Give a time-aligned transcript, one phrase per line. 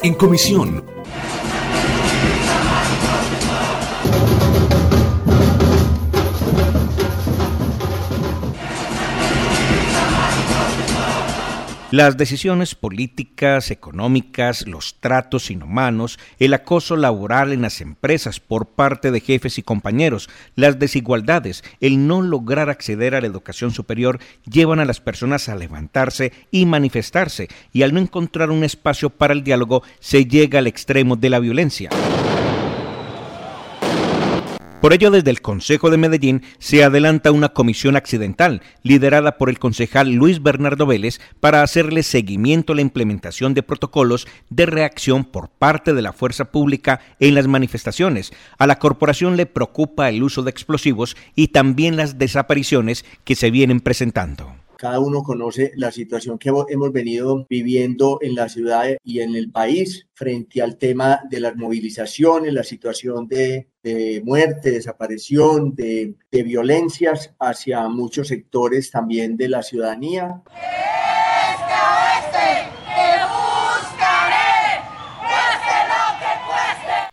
[0.00, 0.84] En comisión
[11.90, 19.10] Las decisiones políticas, económicas, los tratos inhumanos, el acoso laboral en las empresas por parte
[19.10, 24.80] de jefes y compañeros, las desigualdades, el no lograr acceder a la educación superior llevan
[24.80, 29.42] a las personas a levantarse y manifestarse y al no encontrar un espacio para el
[29.42, 31.88] diálogo se llega al extremo de la violencia.
[34.80, 39.58] Por ello, desde el Consejo de Medellín se adelanta una comisión accidental liderada por el
[39.58, 45.48] concejal Luis Bernardo Vélez para hacerle seguimiento a la implementación de protocolos de reacción por
[45.48, 48.32] parte de la fuerza pública en las manifestaciones.
[48.56, 53.50] A la corporación le preocupa el uso de explosivos y también las desapariciones que se
[53.50, 54.57] vienen presentando.
[54.78, 59.50] Cada uno conoce la situación que hemos venido viviendo en la ciudad y en el
[59.50, 63.66] país frente al tema de las movilizaciones, la situación de,
[64.24, 70.42] muerte, desaparición, de, de violencias hacia muchos sectores también de la ciudadanía.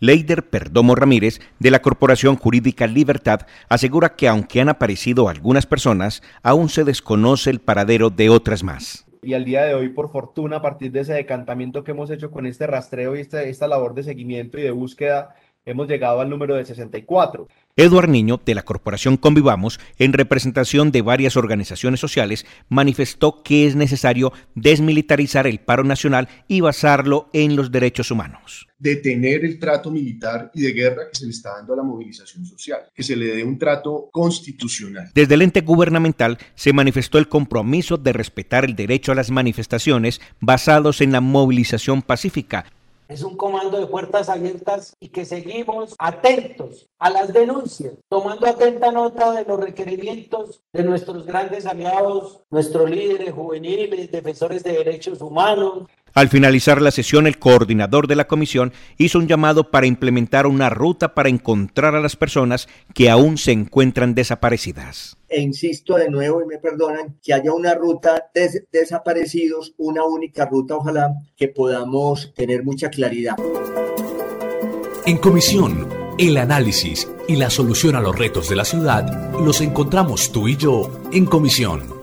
[0.00, 6.22] Leider Perdomo Ramírez, de la Corporación Jurídica Libertad, asegura que aunque han aparecido algunas personas,
[6.42, 9.06] aún se desconoce el paradero de otras más.
[9.22, 12.30] Y al día de hoy, por fortuna, a partir de ese decantamiento que hemos hecho
[12.30, 15.34] con este rastreo y esta, esta labor de seguimiento y de búsqueda,
[15.70, 17.48] hemos llegado al número de 64.
[17.76, 23.76] Eduard Niño, de la Corporación Convivamos, en representación de varias organizaciones sociales, manifestó que es
[23.76, 28.66] necesario desmilitarizar el paro nacional y basarlo en los derechos humanos.
[28.80, 32.44] Detener el trato militar y de guerra que se le está dando a la movilización
[32.44, 35.10] social, que se le dé un trato constitucional.
[35.14, 40.20] Desde el ente gubernamental se manifestó el compromiso de respetar el derecho a las manifestaciones
[40.40, 42.64] basados en la movilización pacífica
[43.08, 48.92] es un comando de puertas abiertas y que seguimos atentos a las denuncias, tomando atenta
[48.92, 55.84] nota de los requerimientos de nuestros grandes aliados, nuestros líderes juveniles, defensores de derechos humanos,
[56.14, 60.70] al finalizar la sesión, el coordinador de la comisión hizo un llamado para implementar una
[60.70, 65.17] ruta para encontrar a las personas que aún se encuentran desaparecidas.
[65.28, 70.46] E insisto de nuevo y me perdonan, que haya una ruta de desaparecidos, una única
[70.46, 73.36] ruta, ojalá que podamos tener mucha claridad.
[75.04, 80.32] En comisión, el análisis y la solución a los retos de la ciudad los encontramos
[80.32, 81.97] tú y yo en comisión